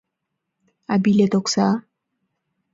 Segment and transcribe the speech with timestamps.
[0.91, 1.67] —А билет окса?